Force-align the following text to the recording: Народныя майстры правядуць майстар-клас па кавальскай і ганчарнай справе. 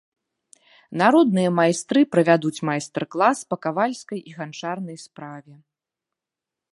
Народныя 1.01 1.49
майстры 1.59 2.01
правядуць 2.13 2.63
майстар-клас 2.69 3.37
па 3.53 3.61
кавальскай 3.65 4.19
і 4.31 4.37
ганчарнай 4.39 4.97
справе. 5.05 5.55